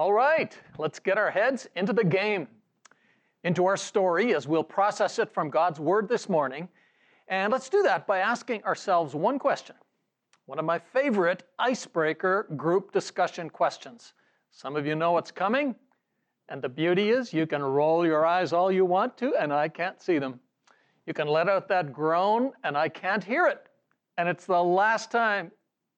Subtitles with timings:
[0.00, 2.48] All right, let's get our heads into the game,
[3.44, 6.70] into our story as we'll process it from God's Word this morning.
[7.28, 9.76] And let's do that by asking ourselves one question.
[10.46, 14.14] One of my favorite icebreaker group discussion questions.
[14.50, 15.74] Some of you know what's coming,
[16.48, 19.68] and the beauty is you can roll your eyes all you want to, and I
[19.68, 20.40] can't see them.
[21.04, 23.66] You can let out that groan, and I can't hear it.
[24.16, 25.52] And it's the last time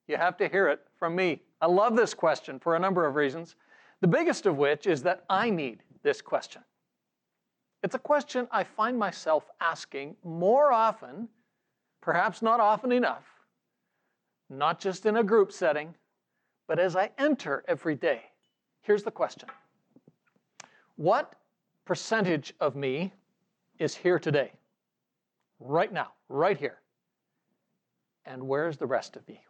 [0.09, 1.43] you have to hear it from me.
[1.61, 3.55] I love this question for a number of reasons.
[4.03, 6.63] The biggest of which is that I need this question.
[7.85, 11.29] It's a question I find myself asking more often,
[12.01, 13.25] perhaps not often enough,
[14.51, 15.95] not just in a group setting,
[16.67, 18.23] but as I enter every day.
[18.81, 19.49] Here's the question
[20.97, 21.37] What
[21.85, 23.13] percentage of me
[23.79, 24.51] is here today?
[25.61, 26.81] Right now, right here.
[28.27, 29.45] And where's the rest of me?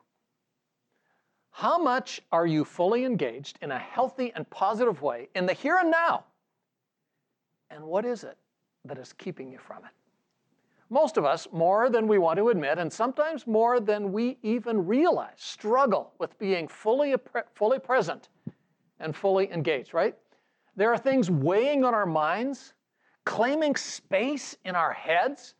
[1.52, 5.78] How much are you fully engaged in a healthy and positive way in the here
[5.78, 6.24] and now?
[7.70, 8.36] And what is it
[8.84, 9.90] that is keeping you from it?
[10.90, 14.86] Most of us, more than we want to admit, and sometimes more than we even
[14.86, 17.14] realize, struggle with being fully,
[17.54, 18.28] fully present
[19.00, 20.14] and fully engaged, right?
[20.76, 22.74] There are things weighing on our minds,
[23.24, 25.54] claiming space in our heads.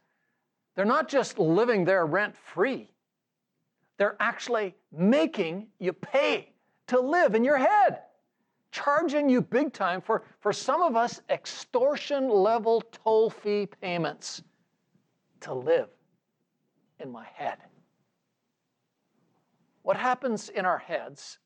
[0.74, 2.91] They're not just living there rent free,
[4.02, 6.48] they're actually making you pay
[6.88, 8.00] to live in your head,
[8.72, 14.42] charging you big time for, for some of us, extortion level toll fee payments
[15.38, 15.88] to live
[16.98, 17.58] in my head.
[19.82, 21.38] What happens in our heads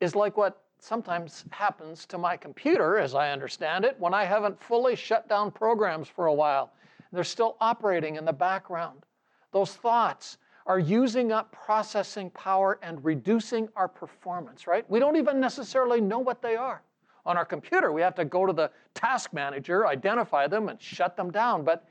[0.00, 4.62] is like what sometimes happens to my computer, as I understand it, when I haven't
[4.62, 6.74] fully shut down programs for a while.
[7.10, 9.02] They're still operating in the background.
[9.50, 14.88] Those thoughts, are using up processing power and reducing our performance, right?
[14.88, 16.82] We don't even necessarily know what they are.
[17.26, 21.16] On our computer, we have to go to the task manager, identify them, and shut
[21.16, 21.64] them down.
[21.64, 21.86] But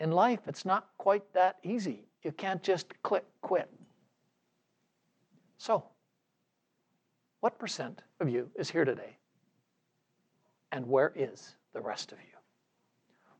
[0.00, 2.06] in life, it's not quite that easy.
[2.22, 3.68] You can't just click quit.
[5.58, 5.84] So,
[7.40, 9.16] what percent of you is here today?
[10.72, 12.36] And where is the rest of you?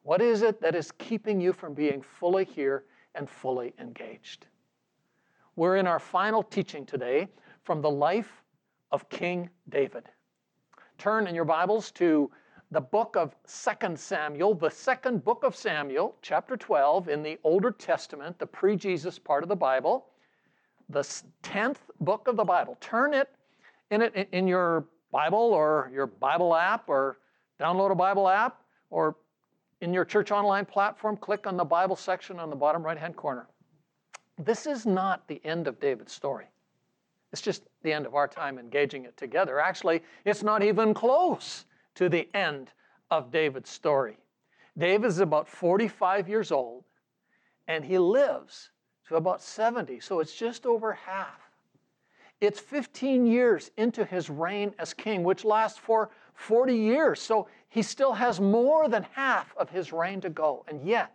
[0.02, 2.84] What is it that is keeping you from being fully here
[3.16, 4.46] and fully engaged.
[5.56, 7.28] We're in our final teaching today
[7.64, 8.42] from the life
[8.92, 10.04] of King David.
[10.98, 12.30] Turn in your Bibles to
[12.70, 17.70] the book of 2 Samuel, the second book of Samuel, chapter 12 in the Older
[17.70, 20.06] Testament, the pre Jesus part of the Bible,
[20.88, 21.00] the
[21.42, 22.76] 10th book of the Bible.
[22.80, 23.30] Turn it
[23.90, 27.18] in it in your Bible or your Bible app or
[27.60, 29.16] download a Bible app or
[29.80, 33.16] in your church online platform, click on the Bible section on the bottom right hand
[33.16, 33.46] corner.
[34.38, 36.46] This is not the end of David's story.
[37.32, 39.60] It's just the end of our time engaging it together.
[39.60, 42.70] Actually, it's not even close to the end
[43.10, 44.18] of David's story.
[44.78, 46.84] David is about 45 years old
[47.68, 48.70] and he lives
[49.08, 51.40] to about 70, so it's just over half.
[52.40, 57.20] It's 15 years into his reign as king, which lasts for 40 years.
[57.20, 60.64] So he still has more than half of his reign to go.
[60.68, 61.12] And yet,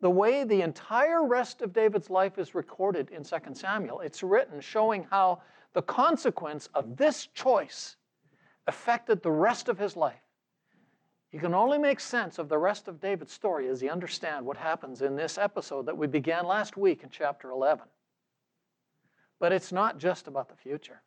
[0.00, 4.60] the way the entire rest of David's life is recorded in 2 Samuel, it's written
[4.60, 5.42] showing how
[5.74, 7.96] the consequence of this choice
[8.66, 10.20] affected the rest of his life.
[11.32, 14.56] You can only make sense of the rest of David's story as you understand what
[14.56, 17.84] happens in this episode that we began last week in chapter 11.
[19.38, 21.02] But it's not just about the future,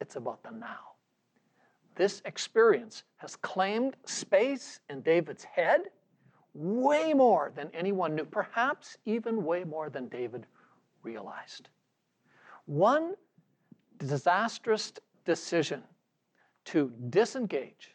[0.00, 0.91] it's about the now.
[1.94, 5.90] This experience has claimed space in David's head
[6.54, 10.46] way more than anyone knew, perhaps even way more than David
[11.02, 11.68] realized.
[12.66, 13.14] One
[13.98, 14.92] disastrous
[15.24, 15.82] decision
[16.66, 17.94] to disengage,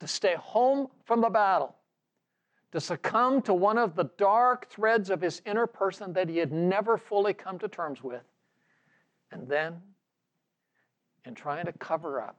[0.00, 1.76] to stay home from the battle,
[2.72, 6.52] to succumb to one of the dark threads of his inner person that he had
[6.52, 8.24] never fully come to terms with,
[9.30, 9.80] and then,
[11.24, 12.36] in trying to cover up,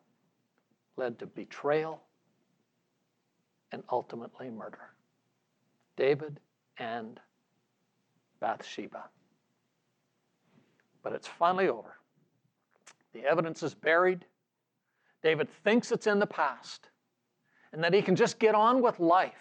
[0.97, 2.01] led to betrayal
[3.71, 4.91] and ultimately murder.
[5.97, 6.39] David
[6.77, 7.19] and
[8.39, 9.05] Bathsheba.
[11.03, 11.95] But it's finally over.
[13.13, 14.25] The evidence is buried.
[15.23, 16.89] David thinks it's in the past
[17.71, 19.33] and that he can just get on with life.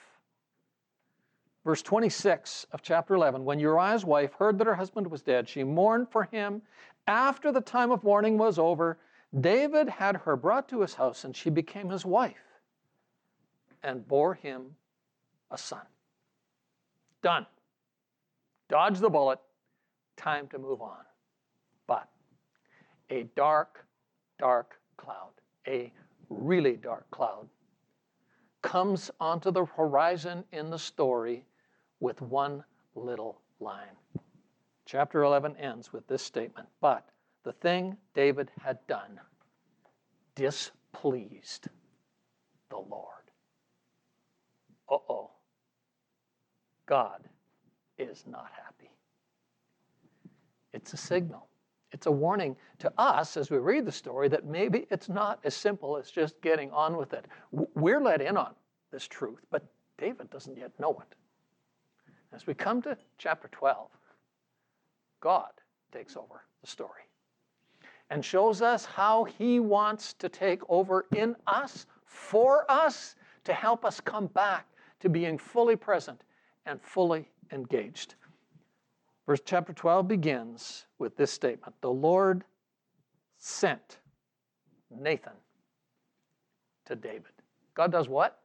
[1.65, 5.65] Verse 26 of chapter 11 When Uriah's wife heard that her husband was dead, she
[5.65, 6.63] mourned for him.
[7.07, 8.99] After the time of mourning was over,
[9.41, 12.61] David had her brought to his house, and she became his wife
[13.83, 14.77] and bore him
[15.51, 15.87] a son.
[17.23, 17.47] Done.
[18.69, 19.41] Dodge the bullet.
[20.17, 21.05] Time to move on.
[21.87, 22.09] But
[23.11, 23.85] a dark,
[24.39, 25.33] dark cloud,
[25.67, 25.93] a
[26.29, 27.49] really dark cloud,
[28.63, 31.45] comes onto the horizon in the story
[32.01, 32.65] with one
[32.95, 33.97] little line.
[34.87, 37.09] Chapter 11 ends with this statement But
[37.45, 39.21] the thing David had done
[40.35, 41.69] displeased
[42.71, 43.13] the Lord.
[44.91, 45.31] Uh oh.
[46.87, 47.23] God
[47.99, 48.91] is not happy.
[50.73, 51.47] It's a signal.
[51.93, 55.55] It's a warning to us as we read the story that maybe it's not as
[55.55, 57.27] simple as just getting on with it.
[57.53, 58.55] We're let in on
[58.91, 59.65] this truth, but
[59.97, 61.17] David doesn't yet know it.
[62.33, 63.89] As we come to chapter 12,
[65.21, 65.53] God
[65.93, 67.05] takes over the story
[68.15, 73.85] and shows us how he wants to take over in us, for us, to help
[73.85, 74.69] us come back
[75.01, 76.23] to being fully present
[76.65, 78.15] and fully engaged.
[79.27, 82.45] Verse chapter 12 begins with this statement The Lord
[83.37, 83.99] sent
[84.97, 85.33] Nathan
[86.87, 87.33] to David.
[87.75, 88.39] God does what?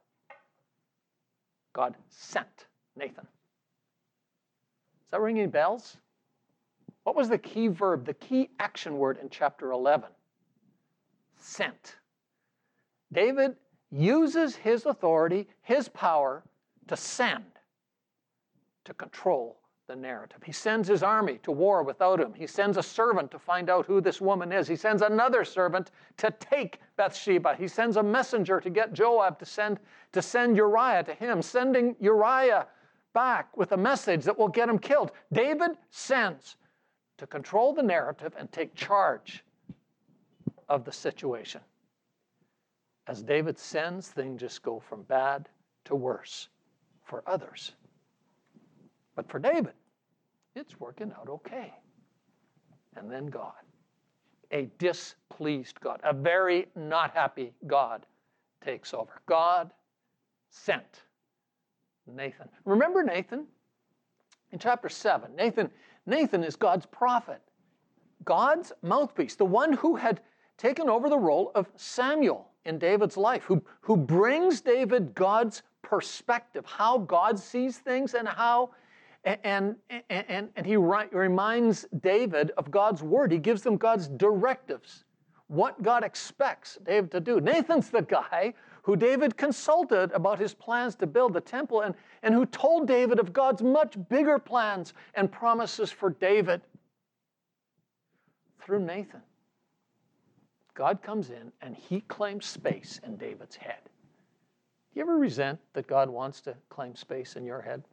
[1.74, 2.66] God sent
[2.96, 3.22] Nathan.
[3.22, 5.96] Does that ring any bells?
[7.04, 10.08] What was the key verb, the key action word in chapter 11?
[11.36, 11.96] Sent.
[13.12, 13.56] David
[13.90, 16.44] uses his authority, his power,
[16.86, 17.44] to send,
[18.84, 19.60] to control
[19.90, 20.40] the narrative.
[20.44, 22.32] He sends his army to war without him.
[22.32, 24.68] He sends a servant to find out who this woman is.
[24.68, 27.56] He sends another servant to take Bathsheba.
[27.56, 29.80] He sends a messenger to get Joab to send
[30.12, 32.68] to send Uriah to him, sending Uriah
[33.12, 35.10] back with a message that will get him killed.
[35.32, 36.56] David sends
[37.20, 39.44] to control the narrative and take charge
[40.70, 41.60] of the situation.
[43.08, 45.46] As David sends, things just go from bad
[45.84, 46.48] to worse
[47.04, 47.72] for others.
[49.16, 49.74] But for David,
[50.56, 51.74] it's working out okay.
[52.96, 53.52] And then God,
[54.50, 58.06] a displeased God, a very not happy God
[58.64, 59.20] takes over.
[59.26, 59.72] God
[60.48, 61.02] sent
[62.06, 62.48] Nathan.
[62.64, 63.44] Remember Nathan?
[64.52, 65.70] In chapter 7, Nathan,
[66.10, 67.40] Nathan is God's prophet,
[68.24, 70.20] God's mouthpiece, the one who had
[70.58, 76.66] taken over the role of Samuel in David's life, who, who brings David God's perspective,
[76.66, 78.70] how God sees things and how
[79.24, 83.30] and, and, and and he reminds David of God's word.
[83.30, 85.04] He gives them God's directives,
[85.48, 87.38] what God expects David to do.
[87.38, 92.34] Nathan's the guy who David consulted about his plans to build the temple and, and
[92.34, 96.62] who told David of God's much bigger plans and promises for David.
[98.60, 99.22] Through Nathan,
[100.74, 103.80] God comes in and he claims space in David's head.
[103.84, 107.84] Do you ever resent that God wants to claim space in your head?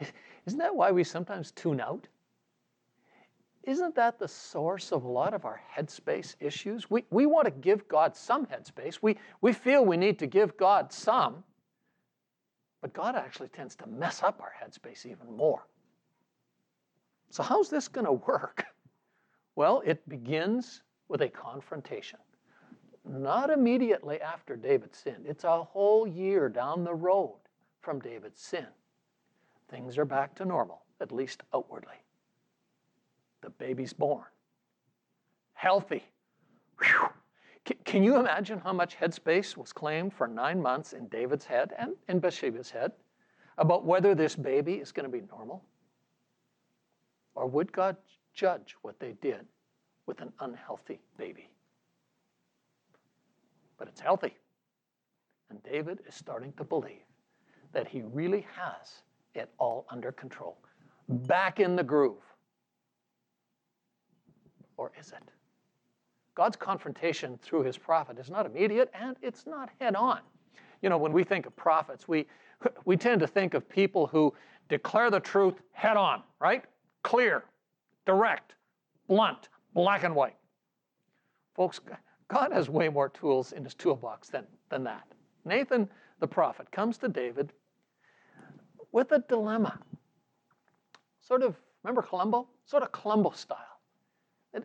[0.46, 2.06] Isn't that why we sometimes tune out?
[3.66, 6.90] Isn't that the source of a lot of our headspace issues?
[6.90, 8.98] We, we want to give God some headspace.
[9.00, 11.42] We, we feel we need to give God some,
[12.82, 15.66] but God actually tends to mess up our headspace even more.
[17.30, 18.64] So, how's this going to work?
[19.56, 22.18] Well, it begins with a confrontation.
[23.08, 27.38] Not immediately after David sinned, it's a whole year down the road
[27.80, 28.66] from David's sin.
[29.68, 31.94] Things are back to normal, at least outwardly.
[33.44, 34.24] The baby's born,
[35.52, 36.02] healthy.
[36.82, 37.10] Whew.
[37.84, 41.92] Can you imagine how much headspace was claimed for nine months in David's head and
[42.08, 42.92] in Bathsheba's head
[43.58, 45.62] about whether this baby is going to be normal?
[47.34, 47.98] Or would God
[48.32, 49.44] judge what they did
[50.06, 51.50] with an unhealthy baby?
[53.76, 54.38] But it's healthy.
[55.50, 57.04] And David is starting to believe
[57.74, 59.02] that he really has
[59.34, 60.56] it all under control.
[61.08, 62.22] Back in the groove.
[64.76, 65.22] Or is it?
[66.34, 70.20] God's confrontation through his prophet is not immediate and it's not head on.
[70.82, 72.26] You know, when we think of prophets, we,
[72.84, 74.34] we tend to think of people who
[74.68, 76.64] declare the truth head on, right?
[77.02, 77.44] Clear,
[78.04, 78.54] direct,
[79.08, 80.36] blunt, black and white.
[81.54, 81.80] Folks,
[82.28, 85.06] God has way more tools in his toolbox than, than that.
[85.44, 85.88] Nathan,
[86.20, 87.52] the prophet, comes to David
[88.90, 89.78] with a dilemma.
[91.20, 92.48] Sort of, remember Columbo?
[92.64, 93.73] Sort of Columbo style.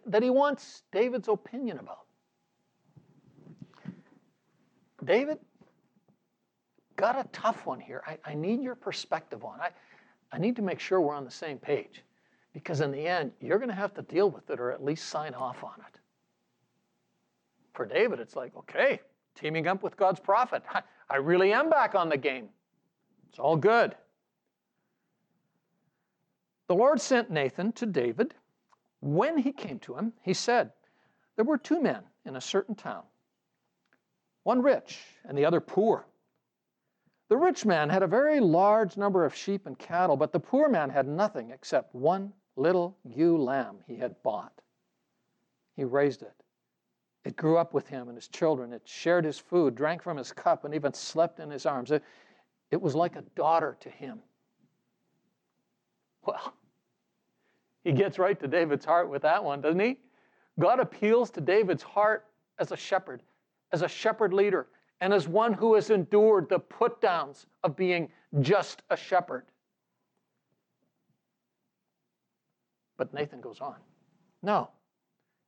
[0.06, 2.06] That, he wants David's opinion about.
[5.04, 5.40] David,
[6.96, 8.04] got a tough one here.
[8.06, 9.60] I, I need your perspective on.
[9.60, 9.70] I,
[10.32, 12.04] I need to make sure we're on the same page.
[12.54, 15.10] Because in the end, you're going to have to deal with it or at least
[15.10, 16.00] sign off on it.
[17.74, 19.00] For David, it's like, okay,
[19.36, 20.64] teaming up with God's prophet.
[20.72, 22.50] I, I really am back on the game.
[23.30, 23.96] It's all good.
[26.68, 28.36] The Lord sent Nathan to David.
[29.02, 30.72] When he came to him, he said,
[31.36, 33.04] There were two men in a certain town.
[34.44, 36.06] one rich and the other poor.
[37.30, 40.68] The rich man had a very large number of sheep and cattle, but the poor
[40.68, 44.62] man had nothing except one little ewe lamb he had bought.
[45.76, 46.34] He raised it.
[47.24, 48.74] It grew up with him and his children.
[48.74, 51.92] It shared his food, drank from his cup, and even slept in his arms.
[51.92, 52.04] It,
[52.72, 54.22] it was like a daughter to him.
[56.26, 56.54] Well,
[57.84, 59.98] he gets right to David's heart with that one, doesn't he?
[60.60, 62.26] God appeals to David's heart
[62.60, 63.24] as a shepherd,
[63.72, 64.68] as a shepherd leader,
[65.02, 69.46] and as one who has endured the put downs of being just a shepherd.
[72.98, 73.76] But Nathan goes on.
[74.44, 74.70] No,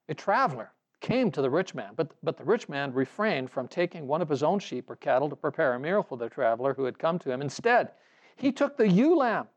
[0.08, 0.72] a traveler
[1.02, 4.30] came to the rich man, but, but the rich man refrained from taking one of
[4.30, 7.20] his own sheep or cattle to prepare a meal for the traveler who had come
[7.20, 7.42] to him.
[7.42, 7.92] Instead,
[8.38, 9.48] he took the ewe lamb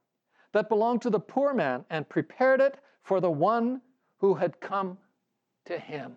[0.55, 3.83] that belonged to the poor man and prepared it for the one
[4.19, 4.97] who had come
[5.67, 6.13] to him.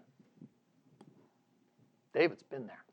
[2.13, 2.86] David's been there.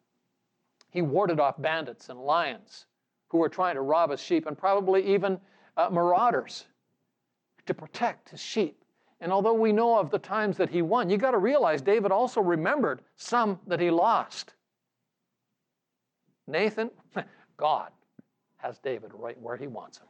[0.91, 2.87] He warded off bandits and lions
[3.29, 5.39] who were trying to rob his sheep, and probably even
[5.77, 6.67] uh, marauders
[7.67, 8.83] to protect his sheep.
[9.21, 12.13] And although we know of the times that he won, you got to realize David
[12.13, 14.55] also remembered some that he lost.
[16.47, 16.91] Nathan,
[17.57, 17.91] God
[18.59, 20.07] has David right where he wants him.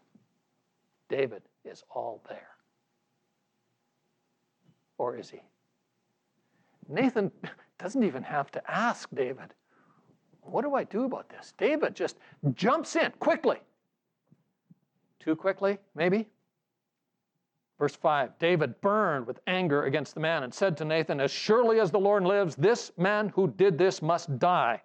[1.09, 2.49] David is all there.
[4.99, 5.41] Or is he?
[6.89, 7.31] Nathan
[7.79, 9.55] doesn't even have to ask David,
[10.43, 11.53] What do I do about this?
[11.59, 12.17] David just
[12.55, 13.59] jumps in quickly.
[15.21, 16.29] Too quickly, maybe?
[17.79, 21.81] Verse 5 David burned with anger against the man and said to Nathan, As surely
[21.81, 24.83] as the Lord lives, this man who did this must die.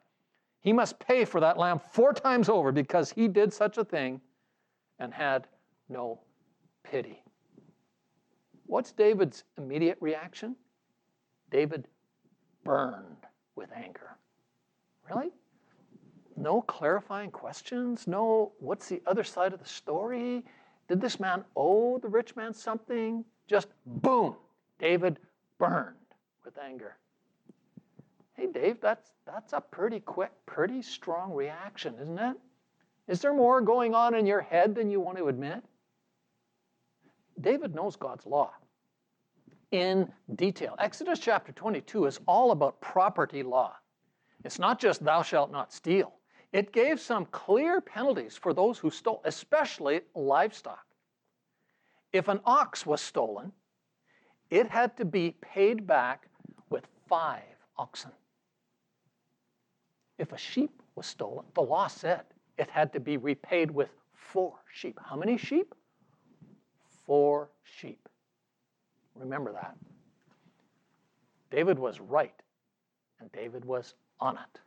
[0.62, 4.20] He must pay for that lamb four times over because he did such a thing
[4.98, 5.48] and had
[5.90, 6.20] no
[6.84, 7.24] pity.
[8.66, 10.56] What's David's immediate reaction?
[11.50, 11.88] David
[12.64, 14.16] burned with anger.
[15.10, 15.32] Really?
[16.38, 18.08] No clarifying questions?
[18.08, 20.46] No, what's the other side of the story?
[20.88, 23.26] Did this man owe the rich man something?
[23.48, 24.36] Just boom,
[24.78, 25.20] David
[25.58, 25.96] burned
[26.46, 26.98] with anger.
[28.34, 32.38] Hey, Dave, that's, that's a pretty quick, pretty strong reaction, isn't it?
[33.08, 35.64] Is there more going on in your head than you want to admit?
[37.42, 38.52] David knows God's law
[39.72, 40.76] in detail.
[40.80, 43.76] Exodus chapter 22 is all about property law.
[44.44, 46.14] It's not just thou shalt not steal,
[46.52, 50.86] it gave some clear penalties for those who stole, especially livestock.
[52.12, 53.52] If an ox was stolen,
[54.50, 56.28] it had to be paid back
[56.72, 57.44] with five
[57.78, 58.12] oxen.
[60.18, 62.24] If a sheep was stolen, the law said
[62.58, 65.00] it had to be repaid with four sheep.
[65.08, 65.76] How many sheep?
[67.10, 68.08] Four sheep.
[69.16, 69.76] Remember that.
[71.50, 72.40] David was right,
[73.20, 74.60] and David was on it.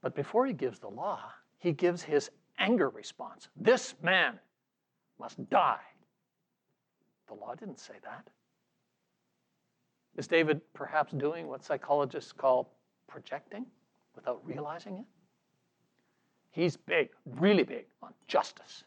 [0.00, 1.20] But before he gives the law,
[1.58, 3.48] he gives his anger response.
[3.58, 4.38] This man
[5.20, 5.84] must die.
[7.28, 8.26] The law didn't say that.
[10.16, 12.72] Is David perhaps doing what psychologists call
[13.06, 13.66] projecting
[14.16, 15.04] without realizing it?
[16.52, 18.84] He's big, really big on justice.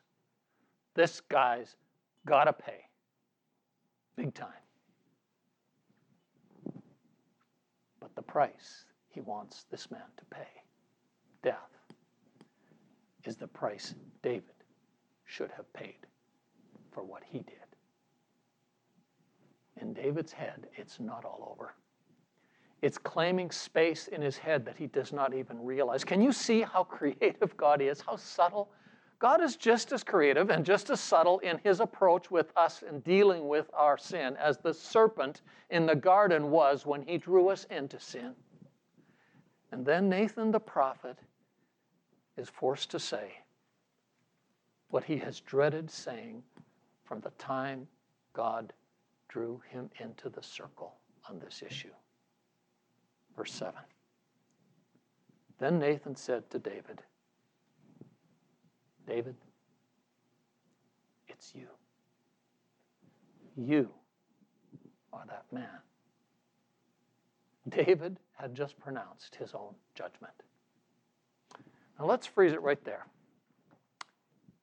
[0.95, 1.75] This guy's
[2.25, 2.85] got to pay
[4.15, 4.47] big time.
[7.99, 10.47] But the price he wants this man to pay,
[11.43, 11.57] death,
[13.23, 14.43] is the price David
[15.25, 15.97] should have paid
[16.91, 17.55] for what he did.
[19.81, 21.75] In David's head, it's not all over.
[22.81, 26.03] It's claiming space in his head that he does not even realize.
[26.03, 28.69] Can you see how creative God is, how subtle?
[29.19, 32.99] God is just as creative and just as subtle in his approach with us in
[32.99, 37.65] dealing with our sin as the serpent in the garden was when he drew us
[37.69, 38.35] into sin.
[39.71, 41.17] And then Nathan the prophet
[42.37, 43.39] is forced to say
[44.89, 46.43] what he has dreaded saying
[47.03, 47.87] from the time
[48.33, 48.73] God
[49.29, 50.95] drew him into the circle
[51.29, 51.93] on this issue.
[53.35, 53.73] Verse 7.
[55.57, 57.01] Then Nathan said to David,
[59.07, 59.35] David,
[61.27, 61.67] it's you.
[63.55, 63.89] You
[65.13, 65.79] are that man.
[67.69, 70.33] David had just pronounced his own judgment.
[71.99, 73.05] Now let's freeze it right there.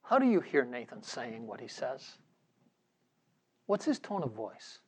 [0.02, 2.18] How do you hear Nathan saying what he says?
[3.66, 4.80] What's his tone of voice?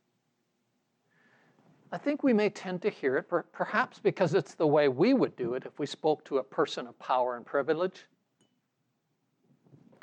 [1.91, 5.37] I think we may tend to hear it, perhaps because it's the way we would
[5.37, 8.05] do it if we spoke to a person of power and privilege.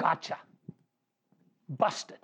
[0.01, 0.37] Gotcha.
[1.69, 2.17] Busted.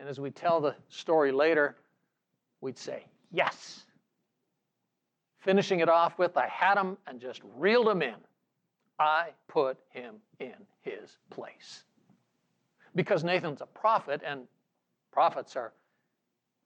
[0.00, 1.76] And as we tell the story later,
[2.60, 3.84] we'd say, Yes.
[5.38, 8.16] finishing it off with, I had him and just reeled him in.
[8.98, 11.84] I put him in his place.
[12.96, 14.48] Because Nathan's a prophet, and
[15.12, 15.72] prophets are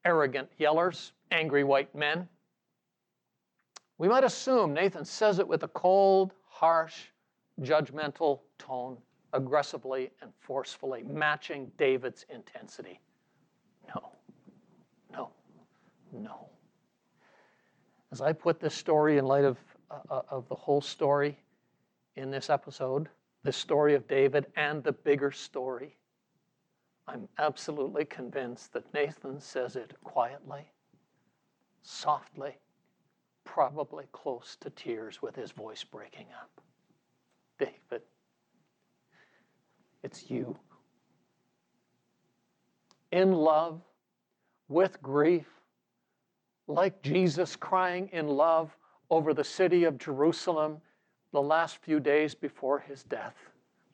[0.07, 2.27] arrogant yellers, angry white men.
[3.99, 7.05] We might assume Nathan says it with a cold, harsh,
[7.61, 8.97] judgmental tone,
[9.33, 13.01] aggressively and forcefully, matching David's intensity.
[13.95, 14.13] No,
[15.13, 15.31] no,
[16.13, 16.49] no.
[18.13, 19.59] As I put this story in light of,
[19.91, 21.37] uh, uh of the whole story
[22.17, 23.09] in this episode,
[23.43, 25.97] the story of David and the bigger story,
[27.07, 30.63] I'm absolutely convinced that Nathan says it quietly,
[31.83, 32.57] softly,
[33.45, 36.63] probably close to tears with his voice breaking up.
[37.59, 38.03] David,
[40.05, 40.57] it's you.
[43.11, 43.81] In love,
[44.69, 45.47] with grief,
[46.67, 48.77] like Jesus crying in love
[49.11, 50.81] over the city of Jerusalem
[51.33, 53.35] the last few days before his death,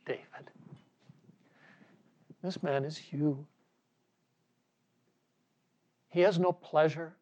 [0.05, 0.51] David.
[2.43, 3.47] This man is you.
[6.09, 7.15] He has no pleasure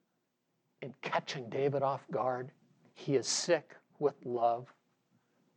[0.81, 2.51] in catching David off guard.
[2.95, 4.73] He is sick with love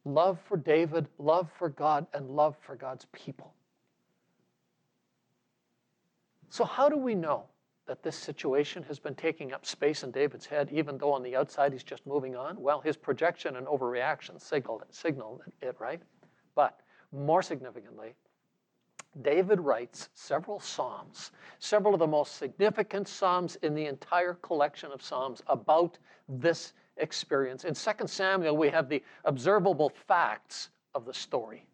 [0.05, 3.53] love for David, love for God, and love for God's people.
[6.49, 7.45] So, how do we know
[7.87, 11.35] that this situation has been taking up space in David's head, even though on the
[11.35, 12.59] outside he's just moving on?
[12.61, 16.01] Well, his projection and overreaction signaled, signaled it, right?
[16.55, 16.79] But
[17.11, 18.13] more significantly,
[19.21, 25.01] David writes several Psalms, several of the most significant Psalms in the entire collection of
[25.01, 25.97] Psalms about
[26.29, 27.63] this experience.
[27.63, 31.65] In 2 Samuel, we have the observable facts of the story.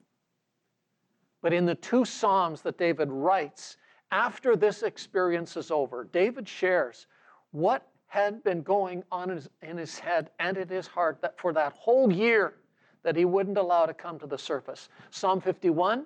[1.41, 3.77] But in the two Psalms that David writes,
[4.11, 7.07] after this experience is over, David shares
[7.51, 11.37] what had been going on in his, in his head and in his heart that
[11.37, 12.55] for that whole year
[13.03, 14.89] that he wouldn't allow to come to the surface.
[15.11, 16.05] Psalm 51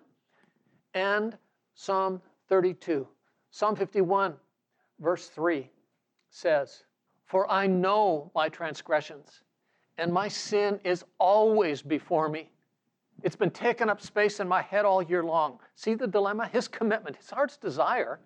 [0.93, 1.37] and
[1.75, 3.07] Psalm 32.
[3.51, 4.33] Psalm 51,
[4.99, 5.69] verse 3
[6.29, 6.83] says,
[7.31, 9.43] For I know my transgressions,
[9.97, 12.51] and my sin is always before me.
[13.23, 15.59] It's been taking up space in my head all year long.
[15.75, 16.47] See the dilemma?
[16.47, 18.19] His commitment, his heart's desire,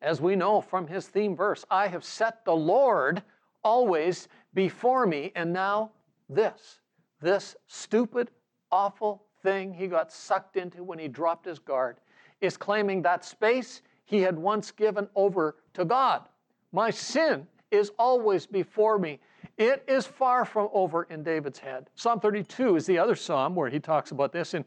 [0.00, 3.22] as we know from his theme verse I have set the Lord
[3.62, 5.90] always before me, and now
[6.30, 6.80] this,
[7.20, 8.30] this stupid,
[8.72, 11.98] awful thing he got sucked into when he dropped his guard
[12.40, 16.26] is claiming that space he had once given over to God.
[16.72, 19.20] My sin is always before me.
[19.56, 21.88] It is far from over in David's head.
[21.94, 24.54] Psalm 32 is the other psalm where he talks about this.
[24.54, 24.64] In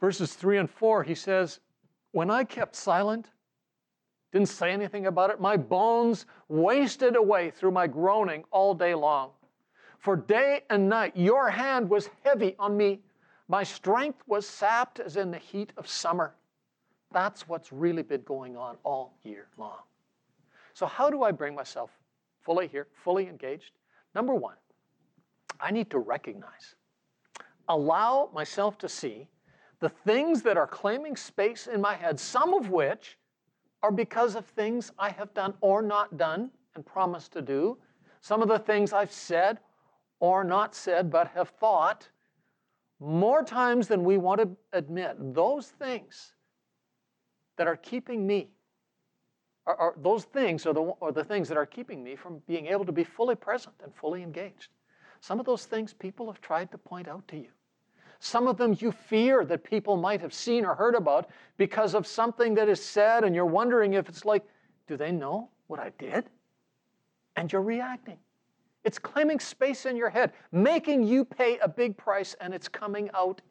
[0.00, 1.60] verses 3 and 4, he says,
[2.12, 3.30] When I kept silent,
[4.32, 9.30] didn't say anything about it, my bones wasted away through my groaning all day long.
[9.98, 13.00] For day and night your hand was heavy on me.
[13.48, 16.34] My strength was sapped as in the heat of summer.
[17.12, 19.78] That's what's really been going on all year long.
[20.74, 21.90] So, how do I bring myself
[22.46, 23.72] fully here, fully engaged?
[24.14, 24.54] Number one,
[25.60, 26.76] I need to recognize,
[27.68, 29.28] allow myself to see
[29.80, 33.18] the things that are claiming space in my head, some of which
[33.82, 37.76] are because of things I have done or not done and promised to do,
[38.20, 39.58] some of the things I've said
[40.20, 42.08] or not said but have thought
[43.00, 45.16] more times than we want to admit.
[45.34, 46.32] Those things
[47.58, 48.50] that are keeping me,
[49.66, 52.66] are, are those things are the, are the things that are keeping me from being
[52.66, 54.68] able to be fully present and fully engaged.
[55.20, 57.48] Some of those things people have tried to point out to you.
[58.18, 62.06] Some of them you fear that people might have seen or heard about because of
[62.06, 64.44] something that is said, and you're wondering if it's like,
[64.86, 66.24] do they know what I did?
[67.36, 68.18] And you're reacting.
[68.84, 73.10] It's claiming space in your head, making you pay a big price, and it's coming
[73.12, 73.42] out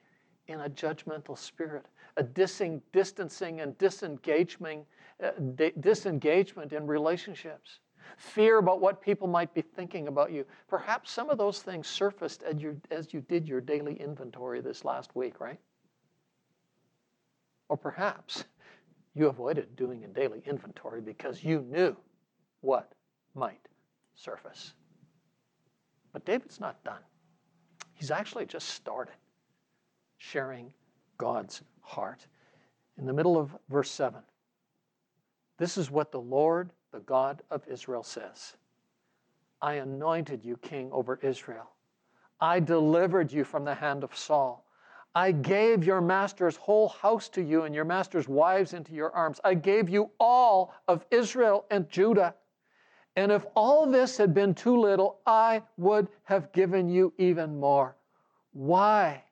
[0.48, 1.86] in a judgmental spirit
[2.18, 4.86] a distancing and disengagement,
[5.24, 5.32] uh,
[5.80, 7.80] disengagement in relationships,
[8.18, 10.46] fear about what people might be thinking about you.
[10.68, 14.86] Perhaps some of those things surfaced as you, as you did your daily inventory this
[14.86, 15.60] last week, right?
[17.70, 18.46] Or perhaps
[19.14, 21.96] you avoided doing a daily inventory because you knew
[22.62, 22.92] what
[23.34, 23.68] might
[24.16, 24.74] surface.
[26.12, 27.02] But David's not done.
[27.94, 29.16] He's actually just started
[30.18, 30.74] sharing
[31.18, 32.28] God's heart.
[32.98, 34.22] In the middle of verse 7,
[35.58, 38.56] this is what the Lord, the God of Israel, says
[39.62, 41.72] I anointed you king over Israel.
[42.42, 44.66] I delivered you from the hand of Saul.
[45.16, 49.40] I gave your master's whole house to you and your master's wives into your arms.
[49.46, 52.36] I gave you all of Israel and Judah.
[53.16, 57.96] And if all this had been too little, I would have given you even more.
[58.52, 59.24] Why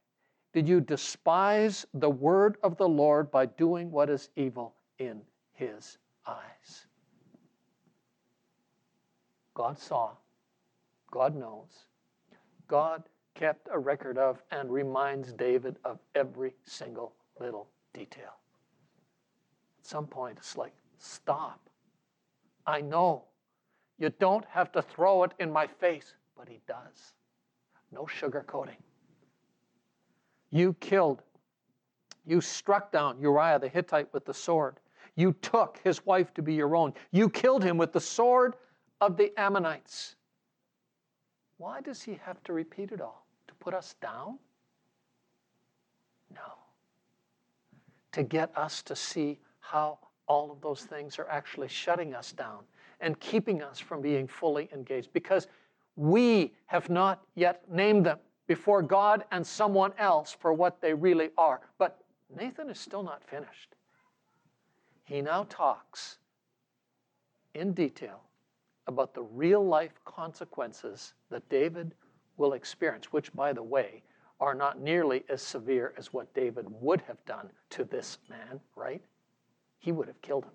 [0.53, 5.97] did you despise the word of the Lord by doing what is evil in his
[6.27, 6.85] eyes?
[9.53, 10.11] God saw,
[11.11, 11.85] God knows,
[12.67, 13.03] God
[13.35, 18.37] kept a record of and reminds David of every single little detail.
[19.79, 21.69] At some point, it's like, stop.
[22.65, 23.25] I know
[23.97, 27.13] you don't have to throw it in my face, but he does.
[27.91, 28.77] No sugarcoating.
[30.49, 31.21] You killed,
[32.25, 34.79] you struck down Uriah the Hittite with the sword.
[35.15, 36.93] You took his wife to be your own.
[37.11, 38.55] You killed him with the sword
[38.99, 40.15] of the Ammonites.
[41.57, 43.25] Why does he have to repeat it all?
[43.47, 44.39] To put us down?
[46.33, 46.57] No.
[48.13, 52.59] To get us to see how all of those things are actually shutting us down
[53.01, 55.47] and keeping us from being fully engaged because
[55.95, 61.29] we have not yet named them before God and someone else for what they really
[61.37, 61.61] are.
[61.77, 62.03] But
[62.35, 63.75] Nathan is still not finished.
[65.03, 66.17] He now talks
[67.53, 68.21] in detail
[68.87, 71.93] about the real life consequences that David
[72.37, 74.03] will experience, which, by the way,
[74.39, 79.01] are not nearly as severe as what David would have done to this man, right?
[79.79, 80.51] He would have killed him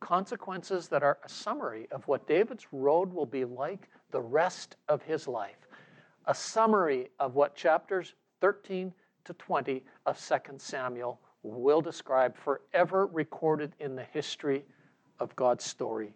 [0.00, 5.02] consequences that are a summary of what David's road will be like the rest of
[5.02, 5.68] his life.
[6.26, 8.92] A summary of what chapters 13
[9.24, 14.64] to 20 of 2 Samuel will describe, forever recorded in the history
[15.18, 16.12] of God's story.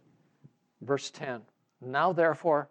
[0.82, 1.40] Verse 10
[1.80, 2.68] Now therefore,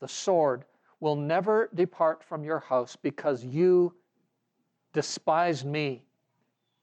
[0.00, 0.64] the sword
[1.00, 3.94] will never depart from your house because you
[4.92, 6.04] despised me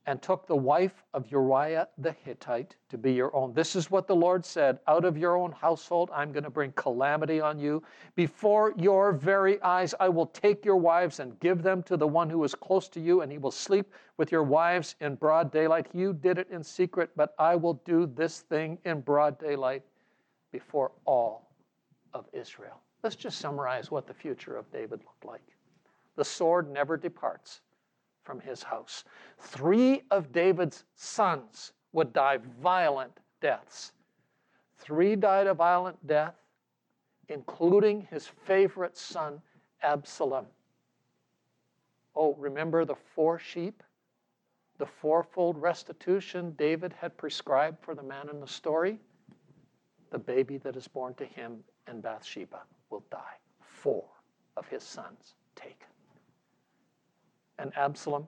[0.08, 3.54] and took the wife of Uriah the Hittite to be your own.
[3.54, 6.72] This is what the Lord said Out of your own household, I'm going to bring
[6.72, 7.84] calamity on you.
[8.16, 12.30] Before your very eyes, I will take your wives and give them to the one
[12.30, 15.88] who is close to you, and he will sleep with your wives in broad daylight.
[15.94, 19.84] You did it in secret, but I will do this thing in broad daylight
[20.54, 21.52] before all
[22.14, 22.80] of Israel.
[23.04, 25.42] Let's just summarize what the future of David looked like.
[26.16, 27.62] The sword never departs
[28.28, 29.06] from his house.
[29.40, 33.94] Three of David's sons would die violent deaths.
[34.76, 36.36] Three died a violent death,
[37.30, 39.42] including his favorite son,
[39.82, 40.46] Absalom.
[42.18, 43.82] Oh, remember the four sheep?
[44.78, 49.00] The fourfold restitution David had prescribed for the man in the story?
[50.10, 53.38] The baby that is born to him in Bathsheba will die.
[53.62, 54.06] Four
[54.58, 55.88] of his sons taken
[57.60, 58.28] and Absalom,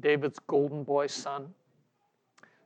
[0.00, 1.52] David's golden boy son,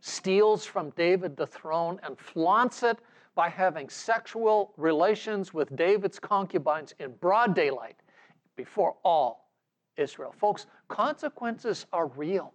[0.00, 2.98] steals from David the throne and flaunts it
[3.35, 7.96] by having sexual relations with David's concubines in broad daylight
[8.57, 9.50] before all
[9.96, 10.35] Israel.
[10.38, 12.52] Folks, consequences are real.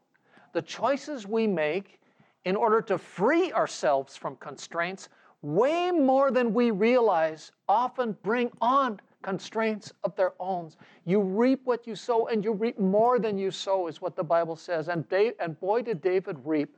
[0.54, 2.00] The choices we make
[2.46, 5.10] in order to free ourselves from constraints,
[5.42, 10.72] way more than we realize, often bring on constraints of their own.
[11.06, 14.24] You reap what you sow, and you reap more than you sow, is what the
[14.24, 14.88] Bible says.
[14.88, 16.78] And, Dave, and boy, did David reap.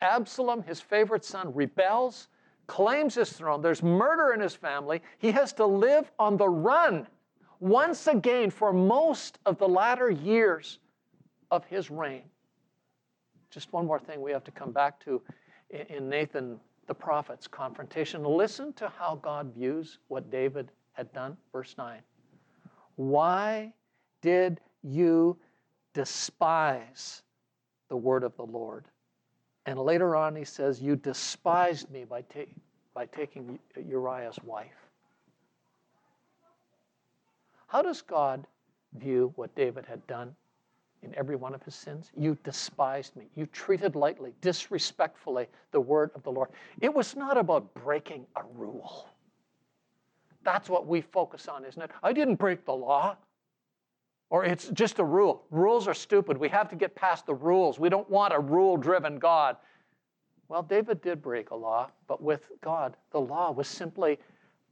[0.00, 2.28] Absalom, his favorite son, rebels,
[2.66, 3.60] claims his throne.
[3.60, 5.02] There's murder in his family.
[5.18, 7.06] He has to live on the run
[7.60, 10.78] once again for most of the latter years
[11.50, 12.22] of his reign.
[13.50, 15.22] Just one more thing we have to come back to
[15.70, 18.24] in Nathan the prophet's confrontation.
[18.24, 21.36] Listen to how God views what David had done.
[21.52, 22.00] Verse 9.
[22.96, 23.72] Why
[24.22, 25.36] did you
[25.92, 27.22] despise
[27.88, 28.86] the word of the Lord?
[29.66, 32.50] And later on, he says, You despised me by, ta-
[32.94, 34.88] by taking Uriah's wife.
[37.66, 38.46] How does God
[38.94, 40.34] view what David had done
[41.02, 42.12] in every one of his sins?
[42.16, 43.24] You despised me.
[43.34, 46.50] You treated lightly, disrespectfully the word of the Lord.
[46.80, 49.08] It was not about breaking a rule.
[50.44, 51.90] That's what we focus on, isn't it?
[52.02, 53.16] I didn't break the law.
[54.30, 55.44] Or it's just a rule.
[55.50, 56.36] Rules are stupid.
[56.36, 57.78] We have to get past the rules.
[57.78, 59.56] We don't want a rule driven God.
[60.48, 64.18] Well, David did break a law, but with God, the law was simply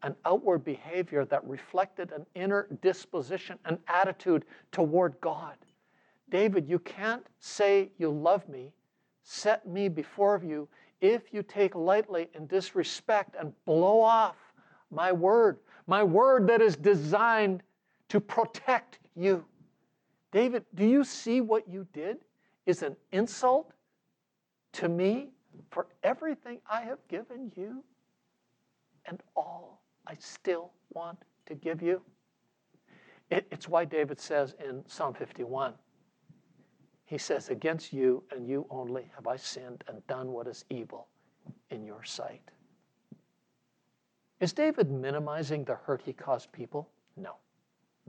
[0.02, 5.54] an outward behavior that reflected an inner disposition, an attitude toward God.
[6.28, 8.72] David, you can't say you love me,
[9.22, 10.68] set me before you,
[11.00, 14.36] if you take lightly and disrespect and blow off
[14.92, 17.62] my word, my word that is designed
[18.08, 19.44] to protect you.
[20.30, 22.18] David, do you see what you did
[22.66, 23.72] is an insult
[24.72, 25.30] to me
[25.70, 27.82] for everything I have given you?
[29.06, 32.00] and all I still want to give you?
[33.30, 35.74] It, it's why David says in Psalm 51
[37.04, 41.08] he says, Against you and you only have I sinned and done what is evil
[41.70, 42.42] in your sight.
[44.42, 46.90] Is David minimizing the hurt he caused people?
[47.16, 47.36] No,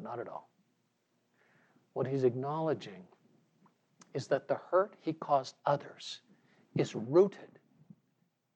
[0.02, 0.50] not at all.
[1.94, 3.04] What he's acknowledging
[4.16, 6.22] is that the hurt he caused others
[6.76, 7.60] is rooted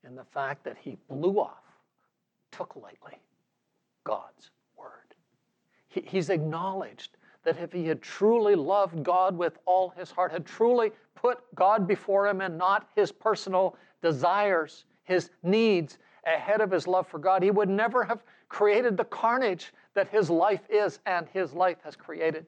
[0.04, 1.62] in the fact that he blew off,
[2.52, 3.22] took lightly
[4.06, 5.14] God's word.
[5.88, 10.48] He, he's acknowledged that if he had truly loved God with all his heart, had
[10.48, 16.88] truly put God before him and not his personal desires, his needs ahead of his
[16.88, 21.28] love for God, he would never have created the carnage that his life is and
[21.30, 22.46] his life has created.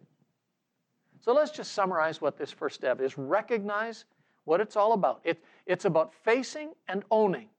[1.22, 4.06] So let's just summarize what this first step is recognize
[4.46, 5.22] what it's all about.
[5.24, 7.50] It, it's about facing and owning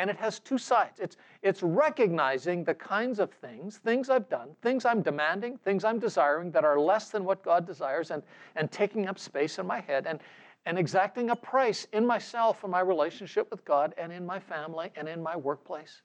[0.00, 0.98] and it has two sides.
[0.98, 5.98] It's, it's recognizing the kinds of things, things I've done, things I'm demanding, things I'm
[5.98, 8.22] desiring that are less than what God desires, and,
[8.56, 10.20] and taking up space in my head and,
[10.66, 14.90] and exacting a price in myself and my relationship with God and in my family
[14.96, 16.02] and in my workplace.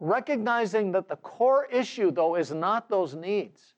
[0.00, 3.74] Recognizing that the core issue, though, is not those needs,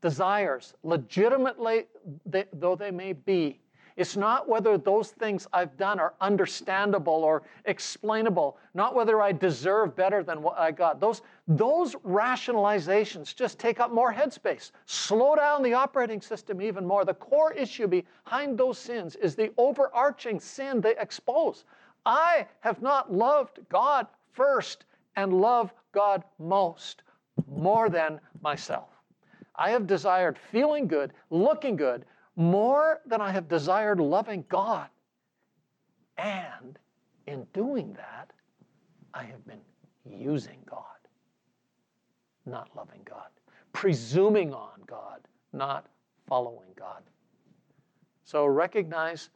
[0.00, 1.86] desires, legitimately
[2.26, 3.60] they, though they may be,
[3.96, 9.94] it's not whether those things I've done are understandable or explainable, not whether I deserve
[9.94, 10.98] better than what I got.
[10.98, 17.04] Those, those rationalizations just take up more headspace, slow down the operating system even more.
[17.04, 21.64] The core issue behind those sins is the overarching sin they expose.
[22.04, 27.02] I have not loved God first and love God most,
[27.48, 28.88] more than myself.
[29.56, 32.04] I have desired feeling good, looking good,
[32.36, 34.88] more than I have desired loving God.
[36.18, 36.78] And
[37.26, 38.30] in doing that,
[39.12, 39.60] I have been
[40.04, 40.84] using God,
[42.46, 43.28] not loving God,
[43.72, 45.20] presuming on God,
[45.52, 45.86] not
[46.26, 47.02] following God.
[48.24, 49.30] So recognize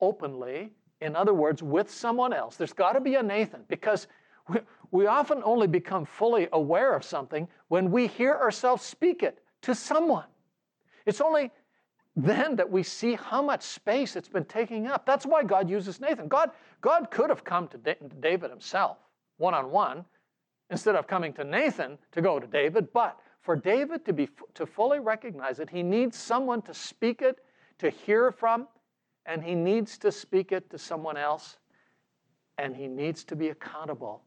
[0.00, 0.70] openly,
[1.00, 2.56] in other words, with someone else.
[2.56, 4.06] There's got to be a Nathan because
[4.48, 9.42] we, we often only become fully aware of something when we hear ourselves speak it
[9.62, 10.26] to someone.
[11.06, 11.50] It's only
[12.18, 15.06] then that we see how much space it's been taking up.
[15.06, 16.26] That's why God uses Nathan.
[16.26, 16.50] God,
[16.80, 18.98] God could have come to David himself,
[19.36, 20.04] one on one,
[20.68, 22.92] instead of coming to Nathan to go to David.
[22.92, 27.38] But for David to, be, to fully recognize it, he needs someone to speak it,
[27.78, 28.66] to hear from,
[29.24, 31.58] and he needs to speak it to someone else,
[32.58, 34.24] and he needs to be accountable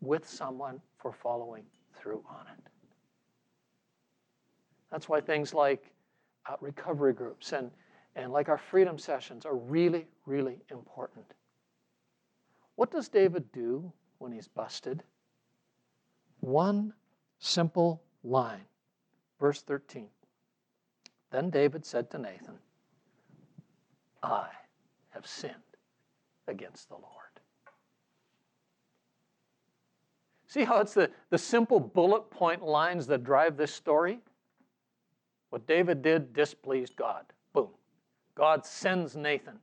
[0.00, 1.64] with someone for following
[1.94, 2.70] through on it.
[4.90, 5.92] That's why things like
[6.48, 7.70] uh, recovery groups and,
[8.16, 11.26] and like our freedom sessions are really, really important.
[12.76, 15.02] What does David do when he's busted?
[16.40, 16.92] One
[17.38, 18.64] simple line,
[19.40, 20.08] verse 13.
[21.30, 22.58] Then David said to Nathan,
[24.22, 24.48] I
[25.10, 25.54] have sinned
[26.46, 27.04] against the Lord.
[30.46, 34.20] See how it's the, the simple bullet point lines that drive this story?
[35.50, 37.24] What David did displeased God.
[37.52, 37.70] Boom.
[38.34, 39.58] God sends Nathan.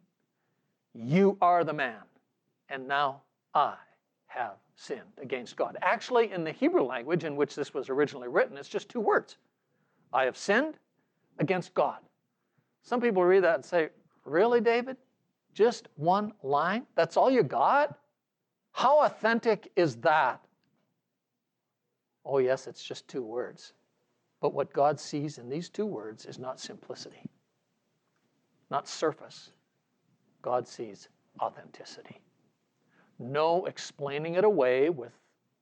[0.94, 2.02] You are the man.
[2.70, 3.22] And now
[3.54, 3.76] I
[4.28, 5.78] have sinned against God.
[5.82, 9.38] Actually, in the Hebrew language in which this was originally written, it's just two words
[10.12, 10.78] I have sinned
[11.40, 12.00] against God.
[12.82, 13.90] Some people read that and say,
[14.26, 14.98] Really, David?
[15.54, 16.86] Just one line?
[16.96, 17.98] That's all you got?
[18.72, 20.42] How authentic is that?
[22.26, 23.74] Oh, yes, it's just two words.
[24.46, 27.28] But what God sees in these two words is not simplicity,
[28.70, 29.50] not surface.
[30.44, 31.10] God sees
[31.42, 32.22] authenticity.
[33.18, 35.14] No explaining it away with